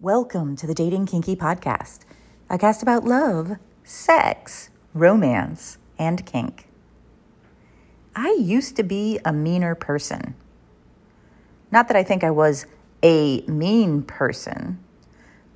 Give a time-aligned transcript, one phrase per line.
[0.00, 2.02] Welcome to the Dating Kinky Podcast,
[2.48, 6.68] a cast about love, sex, romance, and kink.
[8.14, 10.36] I used to be a meaner person.
[11.72, 12.64] Not that I think I was
[13.02, 14.78] a mean person,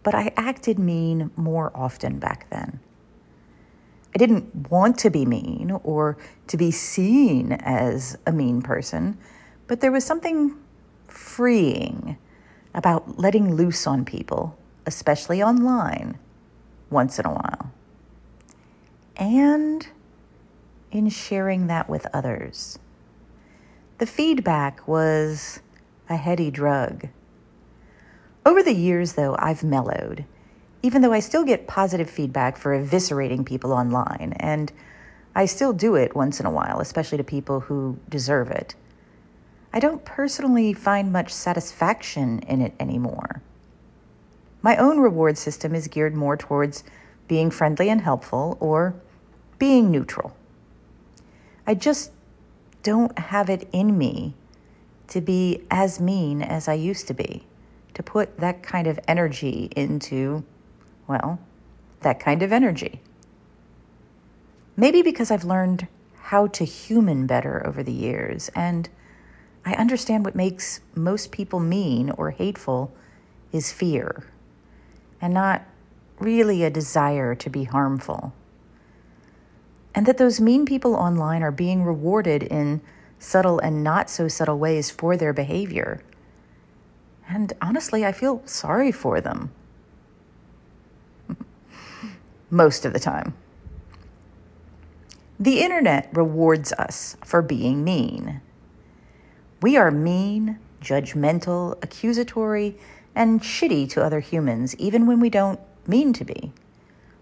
[0.03, 2.81] but I acted mean more often back then.
[4.13, 6.19] I didn't want to be mean or
[6.49, 9.19] to be seen as a mean person,
[9.69, 10.57] but there was something
[11.07, 12.19] freeing
[12.75, 16.19] about letting loose on people, especially online,
[16.91, 17.71] once in a while.
[19.17, 19.87] And
[20.91, 22.79] in sharing that with others.
[23.99, 25.61] The feedback was
[26.09, 27.09] a heady drug.
[28.45, 30.25] Over the years, though, I've mellowed,
[30.83, 34.73] even though I still get positive feedback for eviscerating people online, and
[35.35, 38.75] I still do it once in a while, especially to people who deserve it.
[39.73, 43.43] I don't personally find much satisfaction in it anymore.
[44.61, 46.85] My own reward system is geared more towards
[47.27, 48.95] being friendly and helpful or
[49.59, 50.37] being neutral.
[51.67, 52.13] I just
[52.83, 54.35] don't have it in me
[55.09, 57.45] to be as mean as I used to be,
[57.95, 60.45] to put that kind of energy into,
[61.07, 61.39] well,
[62.01, 63.01] that kind of energy.
[64.77, 65.87] Maybe because I've learned
[66.23, 68.89] how to human better over the years and
[69.65, 72.93] I understand what makes most people mean or hateful
[73.53, 74.25] is fear
[75.21, 75.63] and not
[76.19, 78.33] really a desire to be harmful.
[79.95, 82.81] And that those mean people online are being rewarded in
[83.19, 86.03] subtle and not so subtle ways for their behavior.
[87.29, 89.53] And honestly, I feel sorry for them.
[92.51, 93.35] Most of the time.
[95.39, 98.41] The internet rewards us for being mean.
[99.63, 102.77] We are mean, judgmental, accusatory,
[103.15, 106.53] and shitty to other humans, even when we don't mean to be.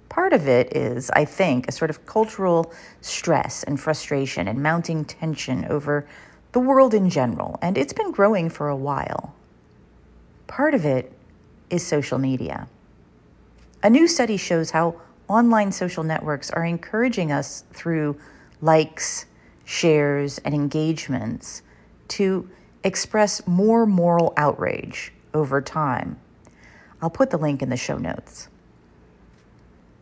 [0.09, 5.05] Part of it is, I think, a sort of cultural stress and frustration and mounting
[5.05, 6.09] tension over
[6.53, 9.35] the world in general, and it's been growing for a while.
[10.47, 11.13] Part of it
[11.69, 12.69] is social media.
[13.83, 18.19] A new study shows how online social networks are encouraging us through
[18.63, 19.27] likes,
[19.65, 21.63] shares, and engagements
[22.11, 22.49] to
[22.85, 26.19] express more moral outrage over time.
[27.03, 28.49] I'll put the link in the show notes.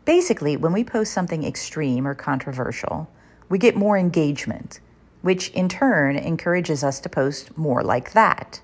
[0.05, 3.11] Basically, when we post something extreme or controversial,
[3.49, 4.81] we get more engagement,
[5.23, 8.61] which in turn encourages us to post more like that.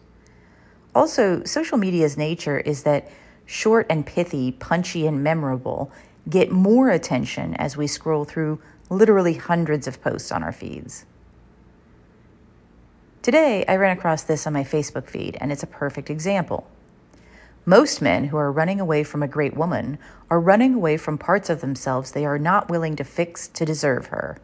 [0.94, 3.10] Also, social media's nature is that
[3.46, 5.92] short and pithy, punchy and memorable
[6.28, 11.04] get more attention as we scroll through literally hundreds of posts on our feeds.
[13.24, 16.66] Today, I ran across this on my Facebook feed, and it's a perfect example.
[17.64, 19.98] Most men who are running away from a great woman
[20.28, 24.08] are running away from parts of themselves they are not willing to fix to deserve
[24.08, 24.36] her.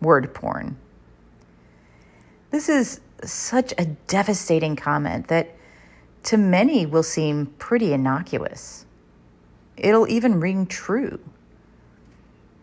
[0.00, 0.78] Word porn.
[2.50, 5.54] This is such a devastating comment that
[6.22, 8.86] to many will seem pretty innocuous.
[9.76, 11.20] It'll even ring true.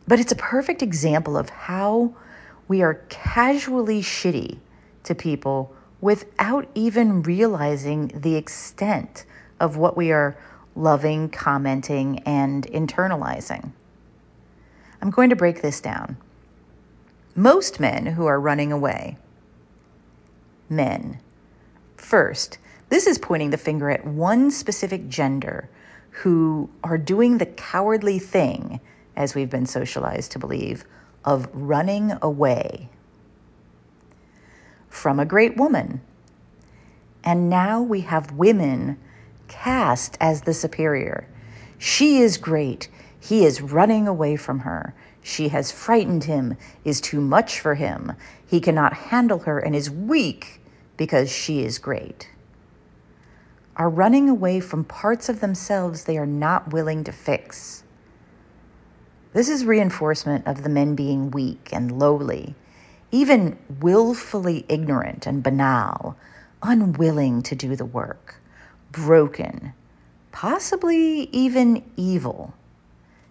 [0.08, 2.16] But it's a perfect example of how
[2.68, 4.58] we are casually shitty
[5.06, 9.26] to people without even realizing the extent
[9.60, 10.38] of what we are
[10.76, 13.72] loving, commenting, and internalizing.
[15.02, 16.18] I'm going to break this down.
[17.36, 19.18] Most men who are running away,
[20.70, 21.20] men.
[21.98, 22.58] First,
[22.90, 25.70] this is pointing the finger at one specific gender
[26.12, 28.80] who are doing the cowardly thing,
[29.16, 30.86] as we've been socialized to believe,
[31.24, 32.90] of running away
[34.96, 36.02] from a great woman.
[37.24, 38.98] And now we have women
[39.48, 41.28] cast as the superior.
[41.78, 42.88] She is great.
[43.20, 44.96] He is running away from her.
[45.22, 48.14] She has frightened him, is too much for him.
[48.48, 50.62] He cannot handle her and is weak
[50.98, 52.30] because she is great.
[53.76, 57.84] Are running away from parts of themselves they are not willing to fix.
[59.34, 62.56] This is reinforcement of the men being weak and lowly
[63.16, 66.18] even willfully ignorant and banal,
[66.62, 68.36] unwilling to do the work,
[68.92, 69.72] broken,
[70.34, 72.54] possibly even evil,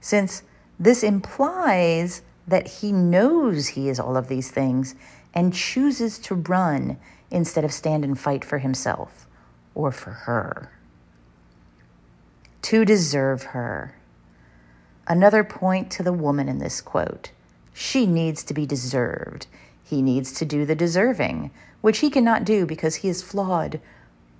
[0.00, 0.42] since
[0.80, 4.94] this implies that he knows he is all of these things
[5.34, 6.96] and chooses to run
[7.30, 9.26] instead of stand and fight for himself
[9.74, 10.72] or for her.
[12.62, 13.96] To deserve her.
[15.06, 17.32] Another point to the woman in this quote.
[17.74, 19.46] She needs to be deserved
[19.84, 21.50] he needs to do the deserving,
[21.82, 23.80] which he cannot do because he is flawed,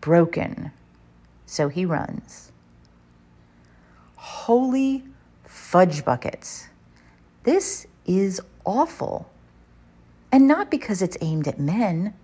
[0.00, 0.72] broken.
[1.46, 2.50] So he runs.
[4.16, 5.04] Holy
[5.44, 6.68] fudge buckets.
[7.42, 9.30] This is awful.
[10.32, 12.14] And not because it's aimed at men,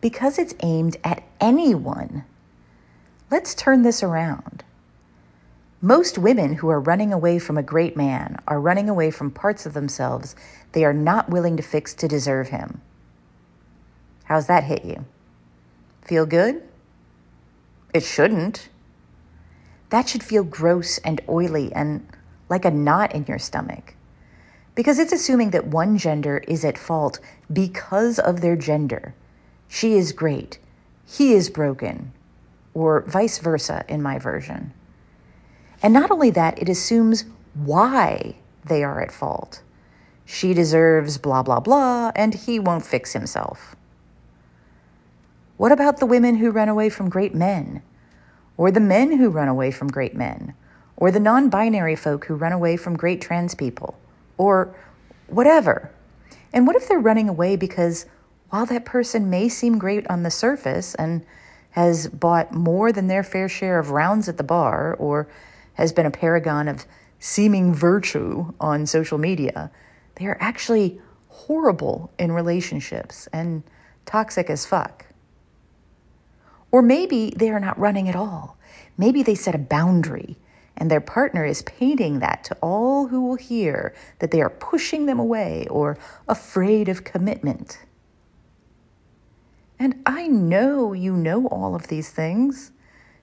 [0.00, 2.24] because it's aimed at anyone.
[3.30, 4.64] Let's turn this around.
[5.82, 9.64] Most women who are running away from a great man are running away from parts
[9.64, 10.36] of themselves
[10.72, 12.82] they are not willing to fix to deserve him.
[14.24, 15.06] How's that hit you?
[16.02, 16.62] Feel good?
[17.94, 18.68] It shouldn't.
[19.88, 22.06] That should feel gross and oily and
[22.50, 23.94] like a knot in your stomach.
[24.74, 29.14] Because it's assuming that one gender is at fault because of their gender.
[29.66, 30.58] She is great,
[31.06, 32.12] he is broken,
[32.74, 34.74] or vice versa in my version.
[35.82, 37.24] And not only that, it assumes
[37.54, 39.62] why they are at fault.
[40.24, 43.74] She deserves blah, blah, blah, and he won't fix himself.
[45.56, 47.82] What about the women who run away from great men?
[48.56, 50.54] Or the men who run away from great men?
[50.96, 53.98] Or the non binary folk who run away from great trans people?
[54.36, 54.74] Or
[55.26, 55.90] whatever.
[56.52, 58.06] And what if they're running away because
[58.50, 61.24] while that person may seem great on the surface and
[61.72, 65.28] has bought more than their fair share of rounds at the bar or
[65.80, 66.86] has been a paragon of
[67.18, 69.70] seeming virtue on social media,
[70.16, 73.62] they are actually horrible in relationships and
[74.06, 75.06] toxic as fuck.
[76.72, 78.56] Or maybe they are not running at all.
[78.96, 80.36] Maybe they set a boundary
[80.76, 85.06] and their partner is painting that to all who will hear that they are pushing
[85.06, 87.78] them away or afraid of commitment.
[89.78, 92.72] And I know you know all of these things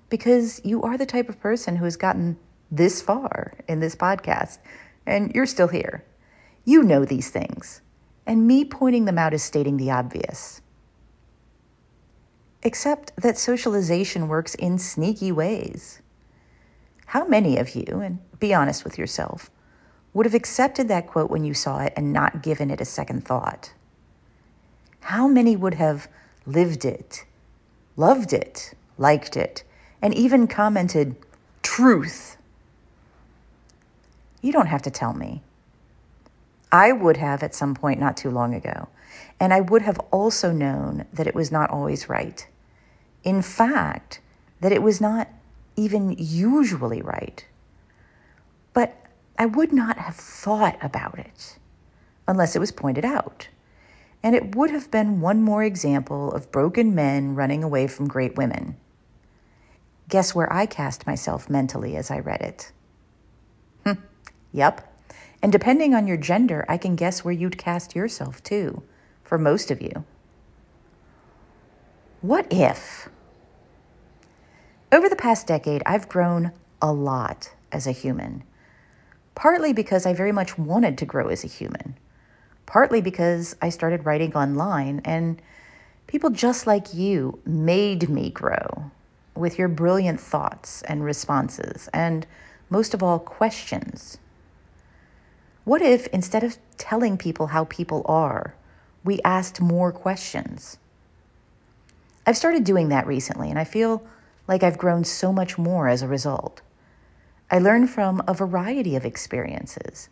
[0.09, 2.37] because you are the type of person who has gotten
[2.71, 4.59] this far in this podcast
[5.05, 6.03] and you're still here.
[6.65, 7.81] You know these things,
[8.25, 10.61] and me pointing them out is stating the obvious
[12.63, 16.01] except that socialization works in sneaky ways.
[17.07, 19.49] How many of you, and be honest with yourself,
[20.13, 23.25] would have accepted that quote when you saw it and not given it a second
[23.25, 23.73] thought?
[25.01, 26.07] How many would have
[26.45, 27.23] lived it,
[27.95, 29.63] loved it, liked it,
[30.01, 31.15] and even commented,
[31.61, 32.36] truth?
[34.41, 35.41] You don't have to tell me.
[36.71, 38.89] I would have at some point not too long ago.
[39.39, 42.47] And I would have also known that it was not always right.
[43.23, 44.19] In fact,
[44.59, 45.29] that it was not
[45.75, 47.45] even usually right.
[48.73, 48.95] But
[49.37, 51.57] I would not have thought about it
[52.27, 53.47] unless it was pointed out.
[54.23, 58.35] And it would have been one more example of broken men running away from great
[58.35, 58.75] women.
[60.09, 62.71] Guess where I cast myself mentally as I read it?
[64.57, 64.91] Yep.
[65.43, 68.81] And depending on your gender, I can guess where you'd cast yourself too
[69.23, 70.03] for most of you.
[72.21, 73.07] What if?
[74.91, 78.43] Over the past decade, I've grown a lot as a human,
[79.35, 81.95] partly because I very much wanted to grow as a human,
[82.65, 85.39] partly because I started writing online and
[86.07, 88.89] people just like you made me grow
[89.35, 92.25] with your brilliant thoughts and responses, and
[92.71, 94.17] most of all, questions.
[95.67, 98.55] What if instead of telling people how people are,
[99.03, 100.77] we asked more questions.
[102.25, 104.01] I've started doing that recently, and I feel
[104.47, 106.61] like I've grown so much more as a result.
[107.51, 110.07] I learn from a variety of experiences.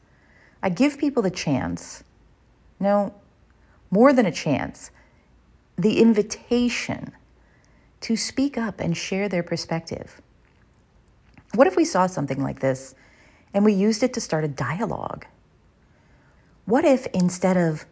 [0.61, 2.03] I give people the chance,
[2.77, 3.13] no,
[3.89, 4.91] more than a chance,
[5.77, 7.13] the invitation
[8.01, 10.21] to speak up and share their perspective.
[11.53, 12.93] What if we saw something like this
[13.53, 15.25] and we used it to start a dialogue?
[16.65, 17.85] What if instead of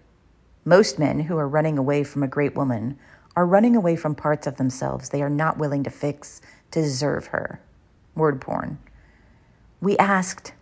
[0.65, 2.98] most men who are running away from a great woman
[3.36, 7.27] are running away from parts of themselves they are not willing to fix to deserve
[7.27, 7.62] her.
[8.15, 8.80] Word porn.
[9.82, 10.53] We asked,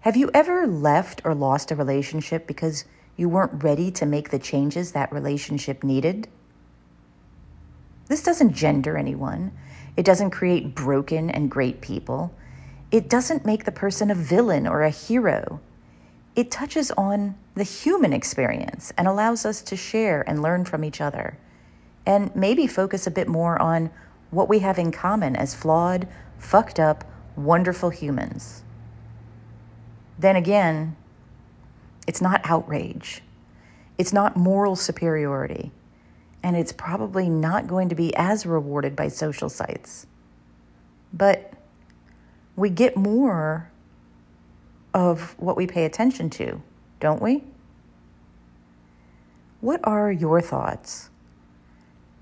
[0.00, 2.84] Have you ever left or lost a relationship because
[3.16, 6.28] you weren't ready to make the changes that relationship needed?
[8.08, 9.52] This doesn't gender anyone.
[9.96, 12.34] It doesn't create broken and great people.
[12.90, 15.60] It doesn't make the person a villain or a hero
[16.34, 21.00] it touches on the human experience and allows us to share and learn from each
[21.00, 21.38] other.
[22.06, 23.90] And maybe focus a bit more on
[24.30, 26.08] what we have in common as flawed,
[26.38, 27.04] fucked up,
[27.36, 28.62] wonderful humans.
[30.18, 30.96] Then again,
[32.06, 33.22] it's not outrage,
[33.98, 35.70] it's not moral superiority,
[36.42, 40.06] and it's probably not going to be as rewarded by social sites.
[41.12, 41.52] But
[42.56, 43.71] we get more
[44.94, 46.62] of what we pay attention to,
[47.00, 47.44] don't we?
[49.60, 51.10] What are your thoughts?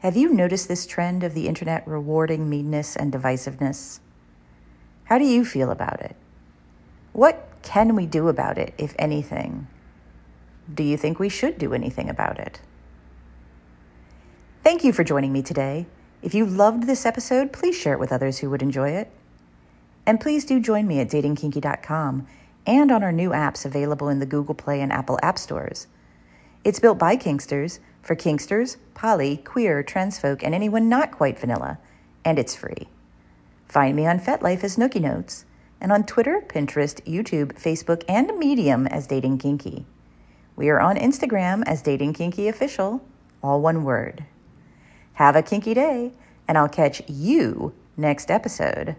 [0.01, 4.01] Have you noticed this trend of the internet rewarding meanness and divisiveness?
[5.05, 6.17] How do you feel about it?
[7.13, 9.67] What can we do about it, if anything?
[10.73, 12.61] Do you think we should do anything about it?
[14.63, 15.87] Thank you for joining me today.
[16.23, 19.11] If you loved this episode, please share it with others who would enjoy it.
[20.07, 22.27] And please do join me at datingkinky.com
[22.67, 25.87] and on our new apps available in the Google Play and Apple App Stores.
[26.65, 31.79] It's built by Kinksters for Kinksters, poly, queer, trans folk, and anyone not quite vanilla,
[32.25, 32.89] and it's free.
[33.67, 35.45] Find me on FetLife as Nookie Notes,
[35.81, 39.87] and on Twitter, Pinterest, YouTube, Facebook, and Medium as Dating Kinky.
[40.57, 43.03] We are on Instagram as Dating Kinky Official,
[43.43, 44.25] all one word.
[45.15, 46.13] Have a kinky day,
[46.47, 48.97] and I'll catch you next episode.